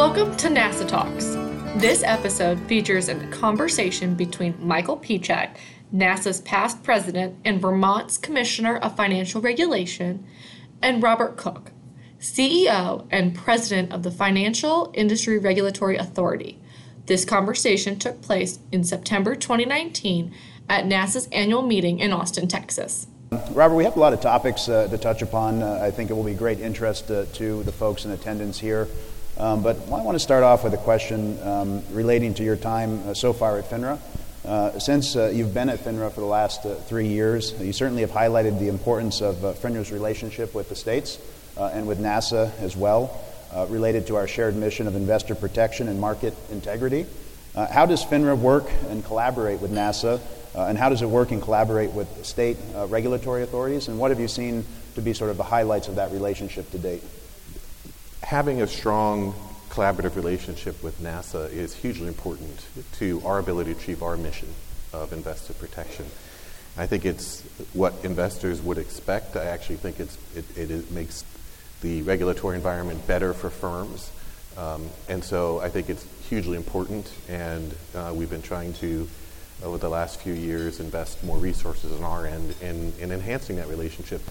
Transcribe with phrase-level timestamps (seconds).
[0.00, 1.34] Welcome to NASAA Talks.
[1.76, 5.58] This episode features a conversation between Michael Pieciak,
[5.94, 10.26] NASAA's past president and Vermont's Commissioner of Financial Regulation,
[10.80, 11.72] and Robert Cook,
[12.18, 16.58] CEO and President of the Financial Industry Regulatory Authority.
[17.04, 20.32] This conversation took place in September 2019
[20.70, 23.06] at NASAA's annual meeting in Austin, Texas.
[23.50, 25.62] Robert, we have a lot of topics uh, to touch upon.
[25.62, 28.88] Uh, I think it will be great interest uh, to the folks in attendance here.
[29.40, 33.08] Um, but I want to start off with a question um, relating to your time
[33.08, 33.98] uh, so far at FINRA.
[34.44, 38.10] Uh, since uh, you've been at FINRA for the last three years, you certainly have
[38.10, 41.18] highlighted the importance of FINRA's relationship with the states
[41.56, 43.18] and with NASAA as well,
[43.68, 47.06] related to our shared mission of investor protection and market integrity.
[47.54, 50.20] how does FINRA work and collaborate with NASAA
[50.54, 53.88] uh, and how does it work and collaborate with state uh, regulatory authorities?
[53.88, 54.66] And what have you seen
[54.96, 57.02] to be sort of the highlights of that relationship to date?
[58.30, 59.34] Having a strong
[59.70, 64.46] collaborative relationship with NASAA is hugely important to our ability to achieve our mission
[64.92, 66.06] of investor protection.
[66.76, 67.40] I think it's
[67.72, 69.34] what investors would expect.
[69.34, 71.24] I actually think it, it, it makes
[71.80, 74.12] the regulatory environment better for firms.
[74.56, 79.08] Um, and so I think it's hugely important, and uh, we've been trying to
[79.64, 83.66] over the last few years invest more resources on our end in, in enhancing that
[83.66, 84.22] relationship.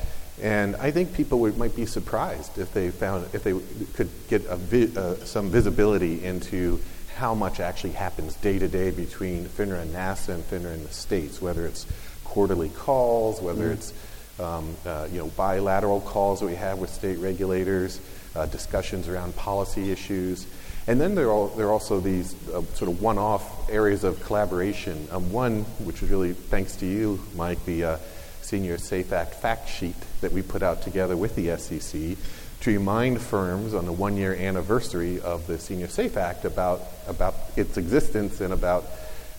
[0.41, 3.59] And I think people would, might be surprised if they found if they
[3.93, 6.79] could get vi- uh, some visibility into
[7.15, 10.93] how much actually happens day to day between FINRA and NASAA and FINRA and the
[10.93, 11.85] states, whether it's
[12.23, 13.73] quarterly calls, whether mm-hmm.
[13.73, 13.93] it's
[14.39, 17.99] um, uh, you know bilateral calls that we have with state regulators,
[18.35, 20.47] uh, discussions around policy issues.
[20.87, 24.23] And then there are, there are also these uh, sort of one off areas of
[24.23, 25.07] collaboration.
[25.11, 27.97] Um, one, which is really thanks to you, Mike, the uh,
[28.41, 32.17] Senior Safe Act fact sheet that we put out together with the SEC
[32.61, 37.35] to remind firms on the one year anniversary of the Senior Safe Act about, about
[37.55, 38.85] its existence and about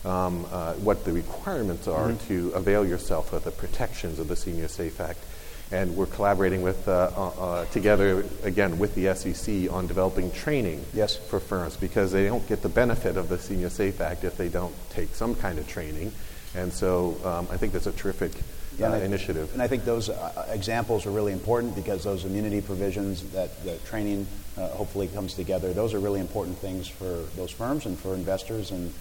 [0.03, 2.27] um, uh, what the requirements are mm-hmm.
[2.27, 5.19] to avail yourself of the protections of the Senior Safe Act
[5.71, 10.83] and we're collaborating with uh, uh, uh together again with the SEC on developing training
[10.93, 11.15] yes.
[11.15, 14.49] for firms because they don't get the benefit of the Senior Safe Act if they
[14.49, 16.11] don't take some kind of training,
[16.55, 18.31] and so um, I think that's a terrific
[18.77, 19.51] yeah, uh, initiative.
[19.53, 23.77] And I think those uh, examples are really important because those immunity provisions that the
[23.79, 24.27] training
[24.57, 25.73] uh, hopefully comes together.
[25.73, 28.93] Those are really important things for those firms and for investors, and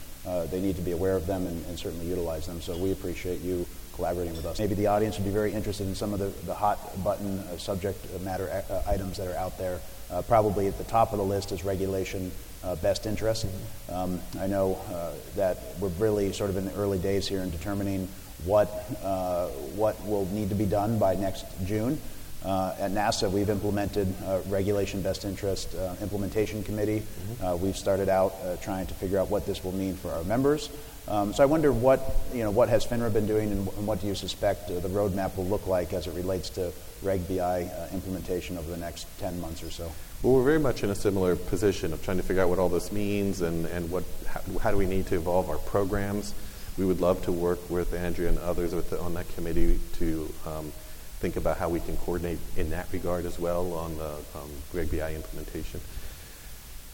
[0.51, 2.61] they need to be aware of them and, and certainly utilize them.
[2.61, 3.67] So we appreciate you
[4.01, 4.59] collaborating with us.
[4.59, 7.59] Maybe the audience would be very interested in some of the, the hot button uh,
[7.59, 9.79] subject matter uh, items that are out there.
[10.11, 12.33] Uh, probably at the top of the list is regulation
[12.65, 13.47] uh, best interest.
[13.91, 17.51] Um, I know uh, that we're really sort of in the early days here in
[17.51, 18.09] determining
[18.45, 18.69] what,
[19.03, 19.47] uh,
[19.77, 22.01] what will need to be done by next June.
[22.45, 27.01] Uh, at NASAA, we've implemented a regulation best interest uh, implementation committee.
[27.01, 27.45] Mm-hmm.
[27.45, 30.71] Uh, we've started out trying to figure out what this will mean for our members.
[31.11, 32.01] Um, so I wonder what,
[32.33, 34.89] you know, what has FINRA been doing and, and what do you suspect uh, the
[34.89, 39.07] roadmap will look like as it relates to Reg BI uh, implementation over the next
[39.19, 39.91] 10 months or so?
[40.23, 42.69] Well, we're very much in a similar position of trying to figure out what all
[42.69, 46.33] this means and, and what, how, how do we need to evolve our programs.
[46.81, 50.73] We would love to work with Andrea and others the, on that committee to um,
[51.19, 54.91] think about how we can coordinate in that regard as well on the um, Reg
[54.91, 55.83] BI implementation.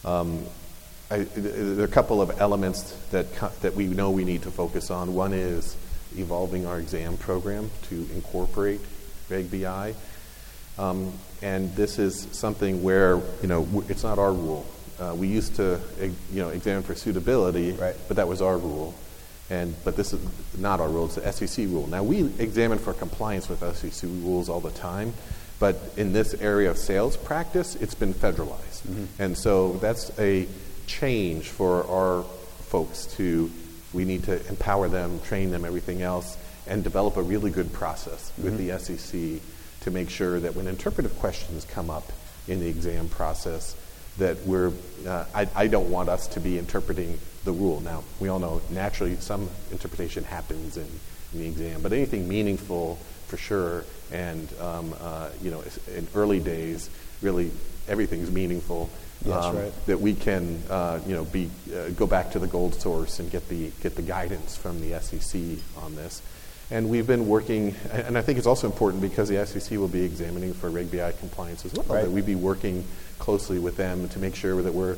[0.05, 0.45] Um,
[1.09, 4.91] I, there are a couple of elements that, that we know we need to focus
[4.91, 5.15] on.
[5.15, 5.77] One is
[6.17, 8.81] evolving our exam program to incorporate
[9.29, 9.95] Reg BI.
[10.79, 14.67] Um, and this is something where, you know, it's not our rule.
[14.99, 17.95] Uh, we used to, you know, examine for suitability, right.
[18.09, 18.93] but that was our rule.
[19.49, 20.21] And, but this is
[20.59, 21.87] not our rule, it's the SEC rule.
[21.87, 25.15] Now, we examine for compliance with SEC rules all the time,
[25.61, 28.83] but in this area of sales practice, it's been federalized.
[28.83, 29.23] Mm-hmm.
[29.23, 30.49] And so that's a
[30.87, 32.25] change for our
[32.69, 33.51] folks to,
[33.93, 36.37] we need to empower them, train them, everything else,
[36.67, 38.45] and develop a really good process mm-hmm.
[38.45, 39.41] with the SEC
[39.83, 42.13] to make sure that when interpretive questions come up
[42.49, 43.77] in the exam process,
[44.19, 44.73] that we're,
[45.07, 47.81] uh, I, I don't want us to be interpreting the rule.
[47.81, 50.87] Now, we all know naturally some interpretation happens in,
[51.33, 55.65] in the exam, but anything meaningful for sure, and um, uh, you know,
[55.95, 56.91] in early days,
[57.23, 57.51] really
[57.89, 58.91] everything's meaningful
[59.25, 59.87] um, right.
[59.87, 63.31] that we can, uh, you know, be uh, go back to the gold source and
[63.31, 65.41] get the get the guidance from the SEC
[65.83, 66.23] on this.
[66.71, 70.03] And we've been working, and I think it's also important because the SEC will be
[70.03, 71.87] examining for Reg BI compliance as well.
[71.89, 72.03] Right.
[72.03, 72.85] That we be working
[73.19, 74.97] closely with them to make sure that we're,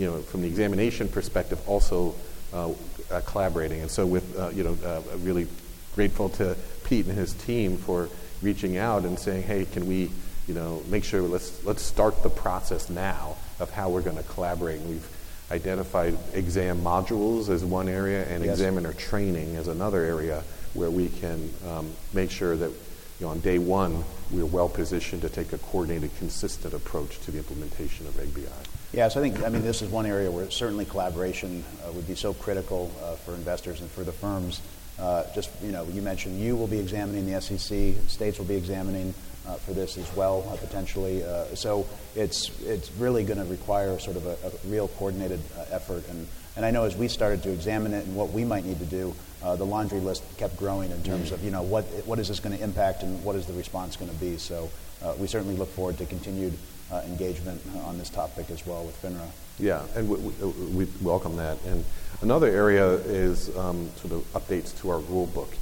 [0.00, 2.14] you know, from the examination perspective, also
[2.52, 2.72] uh,
[3.10, 3.80] uh collaborating.
[3.82, 5.46] And so, with uh, you know, uh, really
[5.94, 8.08] grateful to Pete and his team for
[8.42, 10.10] reaching out and saying, "Hey, can we?"
[10.50, 14.22] you know, make sure let's, let's start the process now of how we're going to
[14.24, 14.80] collaborate.
[14.80, 15.08] And we've
[15.50, 18.54] identified exam modules as one area and Yes.
[18.54, 20.42] examiner training as another area
[20.74, 24.02] where we can um, make sure that you know, on day one
[24.32, 28.79] we're well positioned to take a coordinated, consistent approach to the implementation of Reg BI.
[28.92, 32.08] Yeah, so I think, I mean, this is one area where certainly collaboration uh, would
[32.08, 34.60] be so critical uh, for investors and for the firms.
[34.98, 38.56] Uh, just, you know, you mentioned you will be examining the SEC, states will be
[38.56, 39.14] examining
[39.46, 41.22] uh, for this as well, uh, potentially.
[41.22, 45.66] Uh, so it's, it's really going to require sort of a, a real coordinated uh,
[45.70, 46.06] effort.
[46.08, 46.26] And,
[46.56, 48.86] and I know as we started to examine it and what we might need to
[48.86, 52.26] do, uh, the laundry list kept growing in terms of, you know, what, what is
[52.26, 54.36] this going to impact and what is the response going to be.
[54.36, 54.68] So
[55.00, 56.58] uh, we certainly look forward to continued
[56.92, 59.28] uh, engagement uh, on this topic as well with FINRA.
[59.58, 61.58] Yeah, and we, we, we welcome that.
[61.66, 61.84] And
[62.22, 65.52] another area is um, sort of updates to our rule book.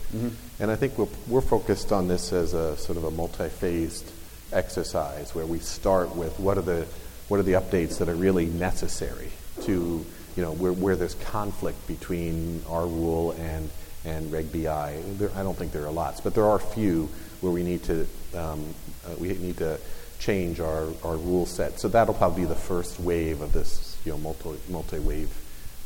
[0.60, 4.10] And I think we're, we're focused on this as a sort of a multi-phased
[4.52, 6.86] exercise where we start with what are the
[7.28, 9.28] what are the updates that are really necessary
[9.60, 10.04] to
[10.36, 13.68] you know where, where there's conflict between our rule and
[14.04, 15.02] and Reg BI.
[15.18, 17.10] There, I don't think there are lots, but there are a few
[17.40, 18.74] where we need to um,
[19.04, 19.78] uh, we need to
[20.18, 21.80] change our, our rule set.
[21.80, 25.30] So that'll probably be the first wave of this you know multi multi wave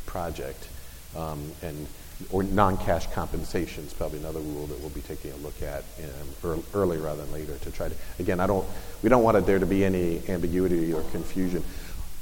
[0.05, 0.67] project,
[1.15, 1.87] um, and
[2.29, 6.51] or non-cash compensation is probably another rule that we'll be taking a look at um,
[6.51, 8.65] ear- early rather than later to try to again I don't
[9.01, 11.63] we don't want there to be any ambiguity or confusion.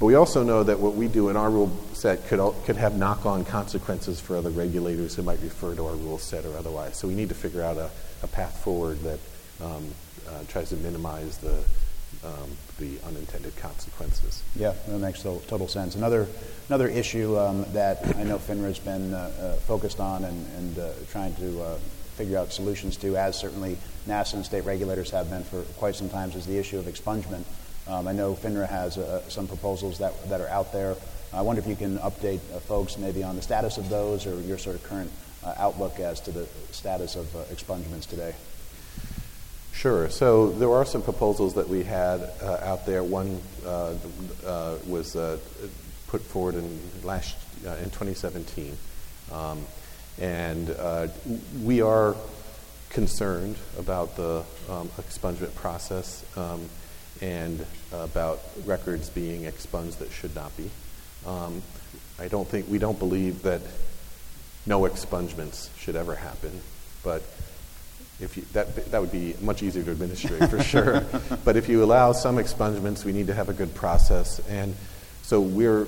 [0.00, 2.96] But we also know that what we do in our rule set could, could have
[2.96, 6.96] knock on consequences for other regulators who might refer to our rule set or otherwise.
[6.96, 7.88] So we need to figure out a,
[8.24, 9.20] a path forward that
[9.60, 9.94] um,
[10.28, 11.62] uh, tries to minimize the,
[12.24, 14.42] um, the unintended consequences.
[14.54, 15.96] Yeah, that makes total sense.
[15.96, 16.28] Another,
[16.68, 20.90] another issue um, that I know FINRA's been uh, uh, focused on and, and uh,
[21.10, 21.78] trying to uh,
[22.16, 23.76] figure out solutions to, as certainly
[24.06, 27.44] NASAA and state regulators have been for quite some time, is the issue of expungement.
[27.88, 30.94] Um, I know FINRA has uh, some proposals that, that are out there.
[31.32, 34.40] I wonder if you can update uh, folks maybe on the status of those or
[34.42, 35.10] your sort of current
[35.56, 38.32] outlook as to the status of expungements today.
[39.82, 40.08] Sure.
[40.10, 43.02] So there are some proposals that we had uh, out there.
[43.02, 43.94] One uh,
[44.46, 45.38] uh, was uh,
[46.06, 47.36] put forward in last
[47.66, 48.78] uh, in 2017,
[49.32, 49.66] um,
[50.20, 51.08] and uh,
[51.64, 52.14] we are
[52.90, 56.68] concerned about the um, expungement process um,
[57.20, 60.70] and about records being expunged that should not be.
[61.26, 61.60] Um,
[62.20, 63.62] I don't think we don't believe that
[64.64, 66.60] no expungements should ever happen,
[67.02, 67.24] but
[68.22, 71.04] if you, that, that would be much easier to administrate for sure.
[71.44, 74.38] but if you allow some expungements, we need to have a good process.
[74.48, 74.74] And
[75.22, 75.86] so we're,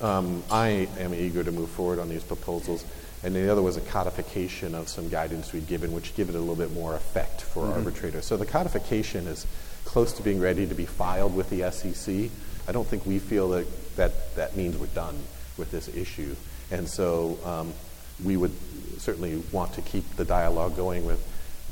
[0.00, 2.84] um, I am eager to move forward on these proposals.
[3.22, 6.38] And the other was a codification of some guidance we'd given, which give it a
[6.38, 8.26] little bit more effect for arbitrators.
[8.26, 9.46] So the codification is
[9.84, 12.30] close to being ready to be filed with the SEC.
[12.68, 13.66] I don't think we feel that
[13.96, 15.16] that, that means we're done
[15.56, 16.36] with this issue.
[16.70, 17.72] And so um,
[18.22, 18.52] we would
[18.98, 21.24] certainly want to keep the dialogue going with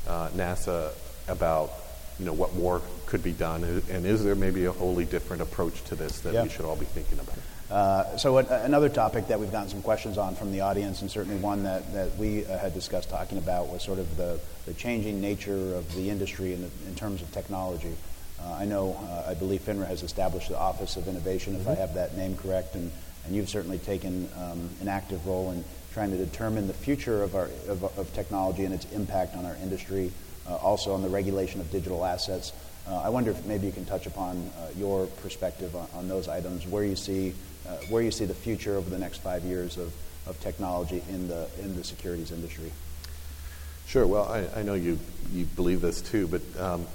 [0.07, 0.91] uh, NASAA
[1.27, 1.71] about
[2.19, 5.83] you know what more could be done, and is there maybe a wholly different approach
[5.85, 6.43] to this that Yeah.
[6.43, 7.35] we should all be thinking about?
[7.69, 11.09] Uh, so what, another topic that we've gotten some questions on from the audience, and
[11.09, 14.73] certainly one that, that we uh, had discussed talking about, was sort of the, the
[14.75, 17.93] changing nature of the industry in, the, in terms of technology.
[18.39, 21.73] Uh, I know, uh, I believe FINRA has established the Office of Innovation, if I
[21.73, 22.91] have that name correct, and,
[23.25, 25.63] and you've certainly taken um, an active role in
[25.95, 29.55] trying to determine the future of, our, of, of technology and its impact on our
[29.63, 30.11] industry,
[30.45, 32.51] uh, also on the regulation of digital assets.
[32.85, 36.27] Uh, I wonder if maybe you can touch upon uh, your perspective on, on those
[36.27, 37.33] items, where you see
[37.65, 39.93] uh, where you see the future over the next five years of,
[40.27, 42.71] of technology in the in the securities industry.
[43.87, 44.05] Sure.
[44.05, 44.99] Well, I, I know you,
[45.31, 46.85] you believe this too, but um,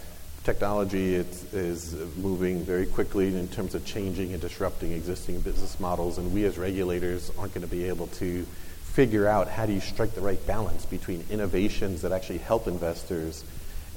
[0.44, 6.18] technology is, is moving very quickly in terms of changing and disrupting existing business models,
[6.18, 8.46] and we as regulators aren't going to be able to
[8.92, 13.44] figure out how do you strike the right balance between innovations that actually help investors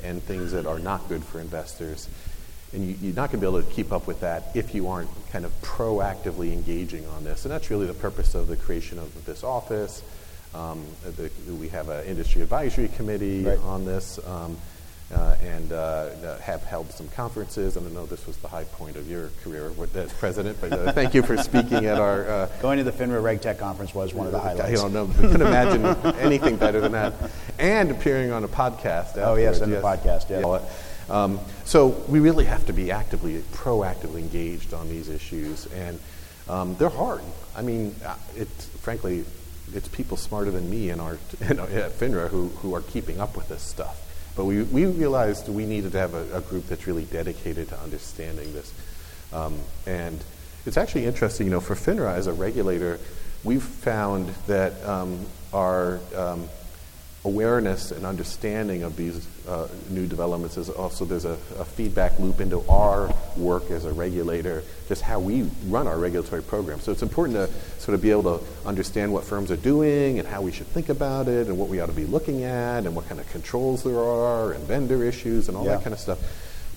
[0.03, 2.07] and things that are not good for investors.
[2.73, 4.87] And you, you're not going to be able to keep up with that if you
[4.89, 7.45] aren't kind of proactively engaging on this.
[7.45, 10.03] And that's really the purpose of the creation of this office.
[10.53, 13.59] Um, the, we have an industry advisory committee Right.
[13.59, 14.57] on this um,
[15.13, 17.77] uh, and uh, have held some conferences.
[17.77, 20.91] And I know this was the high point of your career as president, but uh,
[20.91, 22.27] thank you for speaking at our.
[22.27, 24.81] Uh, Going to the FINRA RegTech conference was one of the I highlights.
[24.81, 25.05] don't know.
[25.05, 25.85] We couldn't imagine
[26.17, 27.13] anything better than that.
[27.59, 29.17] And appearing on a podcast.
[29.17, 31.09] Oh, yes, afterwards, and the podcast, yes.
[31.09, 35.99] Um, so we really have to be actively, proactively engaged on these issues, and
[36.47, 37.21] um, they're hard.
[37.55, 39.25] I mean, uh, it's frankly,
[39.73, 41.17] it's people smarter than me in our,
[41.49, 43.99] in our at FINRA who, who are keeping up with this stuff.
[44.35, 47.79] But we, we realized we needed to have a, a group that's really dedicated to
[47.79, 48.73] understanding this.
[49.31, 50.23] Um, and
[50.65, 52.99] it's actually interesting, you know, for FINRA as a regulator,
[53.43, 56.47] we've found that um, our um,
[57.25, 62.41] awareness and understanding of these uh, new developments is also there's a, a, feedback loop
[62.41, 66.79] into our work as a regulator, just how we run our regulatory program.
[66.81, 70.27] So it's important to sort of be able to understand what firms are doing and
[70.27, 72.95] how we should think about it and what we ought to be looking at and
[72.95, 75.75] what kind of controls there are and vendor issues and all yeah.
[75.75, 76.19] that kind of stuff.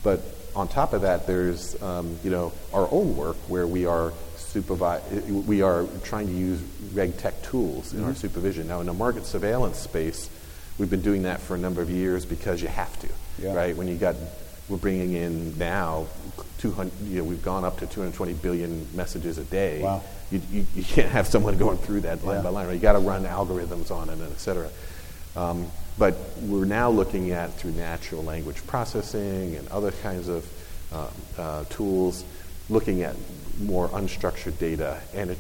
[0.04, 0.20] But
[0.54, 4.12] on top of that, there's um, you know our own work where we are
[4.56, 6.62] supervise, we are trying to use
[6.94, 8.08] reg tech tools in mm-hmm.
[8.08, 8.66] our supervision.
[8.66, 10.30] Now, in the market surveillance space,
[10.78, 13.08] we've been doing that for a number of years because you have to,
[13.38, 13.54] yeah.
[13.54, 13.76] right?
[13.76, 14.16] When you got,
[14.70, 16.06] we're bringing in now
[16.60, 19.82] 200, you know, we've gone up to 220 billion messages a day.
[19.82, 20.02] Wow.
[20.30, 22.42] You, you, you can't have someone going through that line yeah.
[22.42, 22.72] by line, right?
[22.72, 24.70] You got to run algorithms on it, and et cetera.
[25.36, 25.66] Um,
[25.98, 30.46] but we're now looking at through natural language processing and other kinds of
[30.92, 32.25] uh, uh, tools,
[32.70, 33.16] looking at
[33.60, 35.00] more unstructured data.
[35.14, 35.38] And it,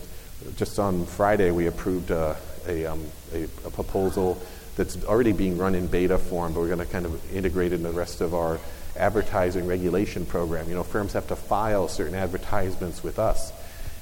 [0.56, 4.40] just on Friday, we approved a, a, um, a, a, proposal
[4.76, 7.76] that's already being run in beta form, but we're going to kind of integrate it
[7.76, 8.58] in the rest of our
[8.96, 10.68] advertising regulation program.
[10.68, 13.52] You know, firms have to file certain advertisements with us.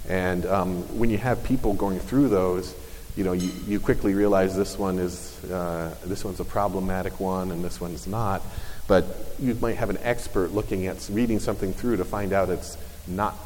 [0.09, 2.75] And um, when you have people going through those,
[3.17, 7.53] you know, you, you quickly realize this one is uh, this one's a problematic one
[7.53, 8.43] and this one's not.
[8.87, 9.05] But
[9.39, 13.37] you might have an expert looking at reading something through to find out it's not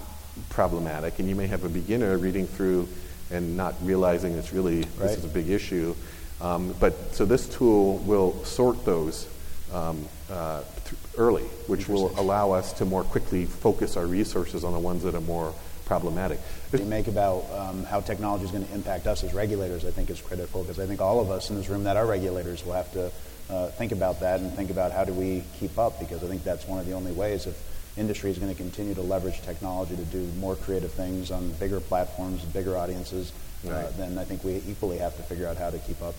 [0.51, 2.89] problematic, and you may have a beginner reading through
[3.31, 4.99] and not realizing it's really right.
[4.99, 5.95] this is a big issue.
[6.41, 9.29] Um, but so this tool will sort those
[9.73, 14.73] um, uh, th- early, which will allow us to more quickly focus our resources on
[14.73, 15.53] the ones that are more
[15.85, 16.39] problematic.
[16.73, 20.11] You make about um, how technology is going to impact us as regulators, I think,
[20.11, 22.75] is critical because I think all of us in this room that are regulators will
[22.75, 23.11] have to
[23.51, 26.45] uh, think about that and think about how do we keep up because I think
[26.45, 27.57] that's one of the only ways if
[27.99, 31.81] industry is going to continue to leverage technology to do more creative things on bigger
[31.81, 33.33] platforms, bigger audiences,
[33.67, 33.85] uh, right.
[33.85, 36.15] uh, then I think we equally have to figure out how to keep up.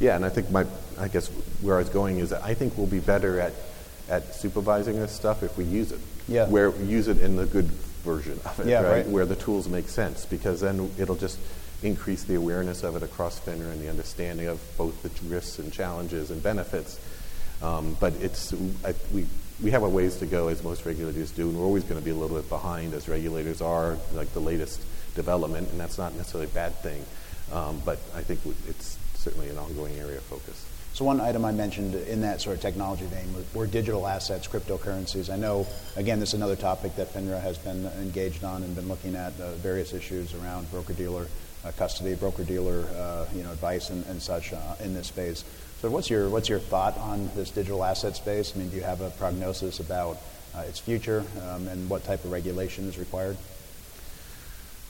[0.00, 0.64] Yeah, and I think my,
[0.98, 1.28] I guess
[1.60, 3.52] where I was going is that I think we'll be better at,
[4.08, 6.00] at supervising this stuff if we use it.
[6.28, 6.46] Yeah.
[6.48, 8.90] Where we use it in the good version of it, yeah, right?
[8.90, 9.06] right?
[9.06, 11.38] Where the tools make sense, because then it'll just
[11.82, 15.72] increase the awareness of it across FINRA and the understanding of both the risks and
[15.72, 17.00] challenges and benefits.
[17.60, 18.52] Um, but it's
[18.84, 19.26] I, we
[19.60, 22.04] we have a ways to go, as most regulators do, and we're always going to
[22.04, 24.80] be a little bit behind, as regulators are, like the latest
[25.14, 27.04] development, and that's not necessarily a bad thing.
[27.52, 30.66] Um, but I think it's certainly an ongoing area of focus.
[30.94, 35.32] So one item I mentioned in that sort of technology vein were, digital assets, cryptocurrencies.
[35.32, 35.66] I know,
[35.96, 39.32] again, this is another topic that FINRA has been engaged on and been looking at
[39.40, 41.28] uh, various issues around broker-dealer
[41.64, 45.44] uh, custody, broker-dealer, uh, you know, advice and, and such uh, in this space.
[45.82, 48.52] So what's your, what's your thought on this digital asset space?
[48.54, 50.16] I mean, do you have a prognosis about
[50.54, 53.36] uh, its future um, and what type of regulation is required?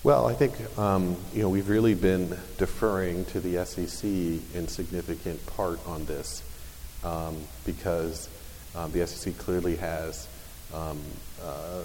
[0.04, 5.46] Well, I think um, you know we've really been deferring to the SEC in significant
[5.46, 6.42] part on this
[7.04, 8.28] um, because
[8.75, 10.28] um, the SEC clearly has
[10.75, 11.00] um,
[11.42, 11.84] uh,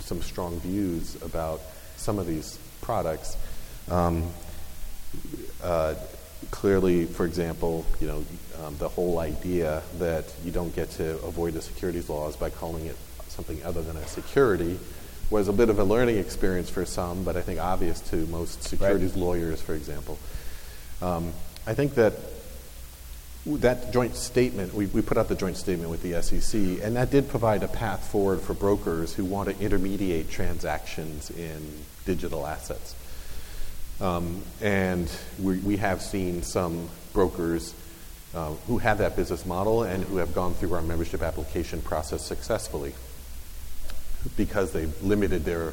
[0.00, 1.60] some strong views about
[1.96, 3.36] some of these products.
[3.90, 4.30] Um,
[5.62, 5.94] uh,
[6.50, 8.24] clearly, for example, you know,
[8.64, 12.86] um, the whole idea that you don't get to avoid the securities laws by calling
[12.86, 12.96] it
[13.28, 14.78] something other than a security
[15.30, 18.62] was a bit of a learning experience for some, but I think obvious to most
[18.62, 19.20] securities right.
[19.20, 20.18] lawyers, for example.
[21.02, 21.32] Um,
[21.66, 22.14] I think that
[23.46, 27.10] that joint statement, we, we put out the joint statement with the SEC, and that
[27.10, 32.94] did provide a path forward for brokers who want to intermediate transactions in digital assets.
[34.00, 35.10] Um, and
[35.40, 37.74] we, we have seen some brokers
[38.34, 42.24] uh, who have that business model and who have gone through our membership application process
[42.24, 42.92] successfully
[44.36, 45.72] because they've limited their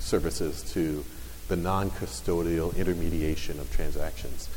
[0.00, 1.04] services to
[1.48, 4.48] the non custodial intermediation of transactions.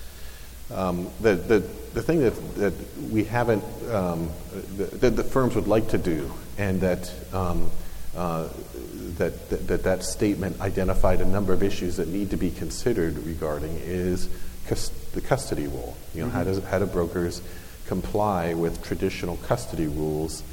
[0.74, 1.59] Um, the, the,
[1.93, 2.74] the thing that, that
[3.12, 4.31] we haven't, um,
[4.77, 7.69] that the firms would like to do, and that, um,
[8.15, 8.48] uh,
[9.17, 13.75] that, that, that, statement identified a number of issues that need to be considered regarding,
[13.84, 14.29] is
[15.13, 15.95] the custody rule.
[16.13, 16.38] You know, mm-hmm.
[16.38, 17.41] how, does, how do brokers
[17.88, 20.43] comply with traditional custody rules,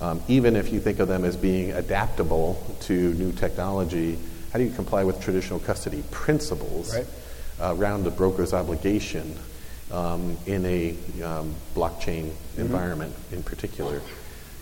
[0.00, 4.18] um, even if you think of them as being adaptable to new technology?
[4.52, 7.06] How do you comply with traditional custody principles right.
[7.60, 9.36] uh, around the broker's obligation
[9.90, 10.90] um, in a
[11.22, 12.60] um, blockchain mm-hmm.
[12.60, 14.00] environment in particular?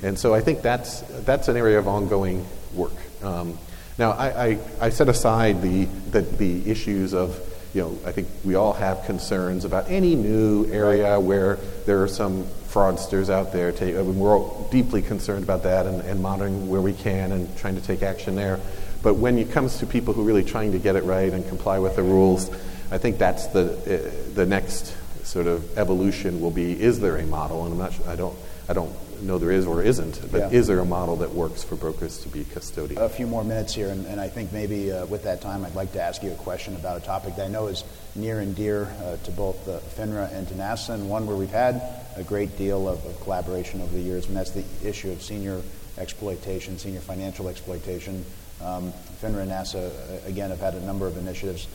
[0.03, 2.93] And so I think that's, that's an area of ongoing work.
[3.23, 3.59] Um,
[3.99, 7.41] now, I, I, I, set aside the, the, the issues of
[7.76, 12.09] you know, I think we all have concerns about any new area where there are
[12.09, 13.71] some fraudsters out there.
[13.71, 17.33] Take, I mean, we're all deeply concerned about that and, and monitoring where we can
[17.33, 18.61] and trying to take action there.
[19.03, 21.47] But when it comes to people who are really trying to get it right and
[21.49, 22.50] comply with the rules,
[22.91, 27.26] I think that's the, uh, the next sort of evolution will be, is there a
[27.26, 27.65] model?
[27.65, 28.37] And I'm not, I don't,
[28.71, 30.59] I don't know there is or isn't, but Yeah.
[30.59, 33.01] is there a model that works for brokers to be custodian?
[33.01, 35.75] a few more minutes here, and, and I think maybe uh, with that time, I'd
[35.75, 38.55] like to ask you a question about a topic that I know is near and
[38.55, 41.83] dear uh, to both uh, FINRA and to NASAA, and one where we've had
[42.17, 45.61] a great deal of, of collaboration over the years, and that's the issue of senior
[45.99, 48.25] exploitation, senior financial exploitation.
[48.63, 48.93] Um,
[49.23, 51.67] FINRA and NASAA, uh, again, have had a number of initiatives.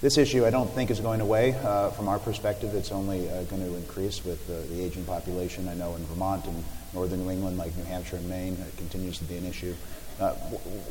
[0.00, 1.54] This issue, I don't think, is going away.
[1.62, 5.68] Uh, from our perspective, it's only uh, going to increase with uh, the aging population.
[5.68, 9.18] I know in Vermont and northern New England, like New Hampshire and Maine, it continues
[9.18, 9.74] to be an issue.
[10.18, 10.32] Uh,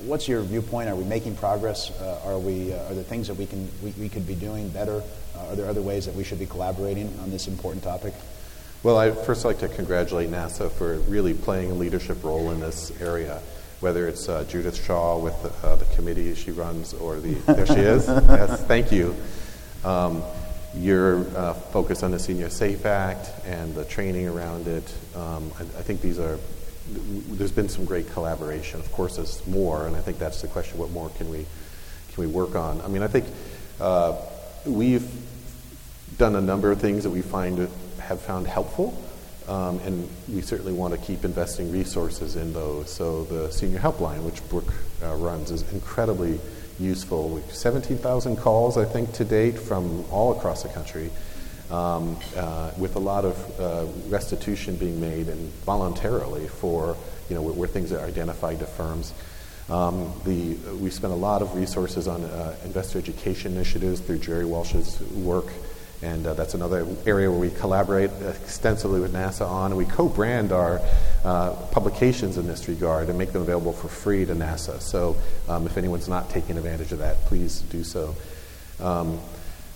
[0.06, 0.89] what's your viewpoint?
[0.89, 1.91] Are we making progress?
[2.00, 2.74] Uh, are we?
[2.74, 5.03] Uh, are there things that we can we, we could be doing better?
[5.36, 8.13] Uh, are there other ways that we should be collaborating on this important topic?
[8.82, 13.00] Well, I'd first like to congratulate NASAA for really playing a leadership role in this
[13.01, 13.41] area,
[13.82, 17.74] whether it's uh, Judith Shaw with uh, the committee she runs or the, there she
[17.74, 18.08] is.
[18.08, 19.15] Yes, thank you.
[19.84, 20.24] Um,
[20.75, 25.61] your uh, focus on the Senior Safe Act and the training around it, um, I,
[25.61, 26.38] I think these are,
[26.91, 28.79] there's been some great collaboration.
[28.79, 31.45] Of course, there's more, and I think that's the question, what more can we,
[32.13, 32.81] can we work on?
[32.81, 33.25] I mean, I think
[33.81, 34.15] uh,
[34.65, 35.09] we've
[36.17, 37.67] done a number of things that we find
[37.99, 38.95] have found helpful,
[39.47, 42.91] um, and we certainly want to keep investing resources in those.
[42.91, 46.39] So the senior helpline, which Brooke uh, runs, is incredibly
[46.79, 47.29] useful.
[47.29, 51.12] We've 17,000 calls, I think, to date from all across the country,
[51.69, 56.95] um, uh, with a lot of uh, restitution being made and voluntarily for
[57.29, 59.13] you know where, where things are identified to firms.
[59.69, 64.45] Um, the, we spent a lot of resources on uh, investor education initiatives through Gerri
[64.45, 65.45] Walsh's work,
[66.01, 69.72] and uh, that's another area where we collaborate extensively with NASAA on.
[69.72, 70.79] And we co-brand our
[71.25, 74.82] uh, publications in this regard and make them available for free to NASAA.
[74.82, 75.17] So
[75.50, 78.15] um, if anyone's not taking advantage of that, please do so.
[78.80, 79.19] Um,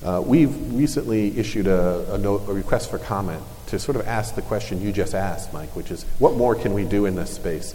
[0.03, 4.35] uh, we've recently issued a, a, note, a request for comment to sort of ask
[4.35, 7.31] the question you just asked, Mike, which is what more can we do in this
[7.31, 7.73] space?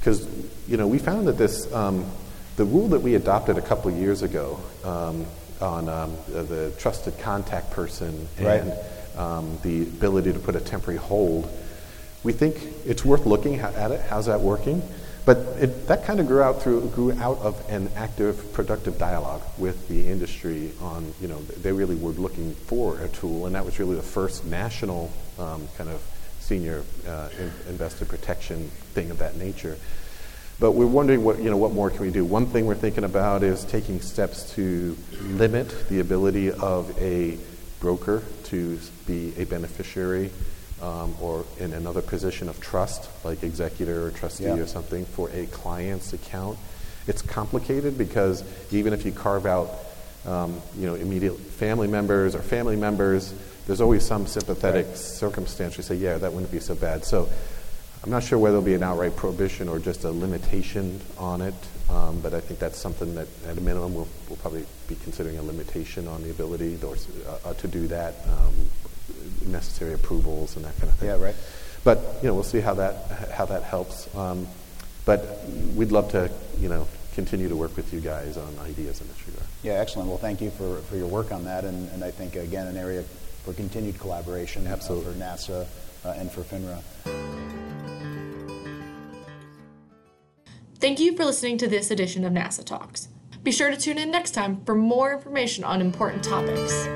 [0.00, 0.26] Because
[0.66, 2.06] you know we found that this um,
[2.56, 5.26] the rule that we adopted a couple years ago um,
[5.60, 8.60] on um, the, the trusted contact person Right.
[8.60, 8.72] and
[9.18, 11.50] um, the ability to put a temporary hold,
[12.22, 14.00] we think it's worth looking at it.
[14.08, 14.82] How's that working?
[15.24, 19.42] But it, that kind of grew out through grew out of an active, productive dialogue
[19.58, 23.64] with the industry on you know they really were looking for a tool, and that
[23.64, 26.00] was really the first national um, kind of
[26.40, 29.76] senior uh, in, investor protection thing of that nature.
[30.60, 32.24] But we're wondering what, you know, what more can we do?
[32.24, 37.38] One thing we're thinking about is taking steps to limit the ability of a
[37.78, 40.30] broker to be a beneficiary
[40.82, 44.56] um, or in another position of trust, like executor or trustee Yeah.
[44.56, 46.58] or something, for a client's account.
[47.06, 48.42] It's complicated because
[48.72, 49.70] even if you carve out,
[50.26, 53.32] um, you know, immediate family members or family members,
[53.68, 54.96] there's always some sympathetic Right.
[54.96, 55.76] circumstance.
[55.76, 57.04] You say, yeah, that wouldn't be so bad.
[57.04, 57.28] So
[58.02, 61.54] I'm not sure whether it'll be an outright prohibition or just a limitation on it,
[61.90, 65.38] um, but I think that's something that, at a minimum, we'll, we'll probably be considering
[65.38, 68.54] a limitation on the ability or, uh, uh, to do that, um,
[69.50, 71.08] necessary approvals and that kind of thing.
[71.08, 71.34] Yeah, right.
[71.84, 74.14] But you know, we'll see how that how that helps.
[74.14, 74.46] Um,
[75.04, 75.40] but
[75.74, 76.30] we'd love to,
[76.60, 79.46] you know, continue to work with you guys on ideas in this regard.
[79.62, 80.08] Yeah, excellent.
[80.08, 82.76] Well, thank you for, for your work on that, and, and I think, again, an
[82.76, 83.02] area
[83.44, 85.14] for continued collaboration uh, Absolutely.
[85.14, 85.64] for NASAA uh,
[86.04, 86.80] Uh, and for FINRA.
[90.78, 93.08] Thank you for listening to this edition of NASAA Talks.
[93.42, 96.86] Be sure to tune in next time for more information on important topics.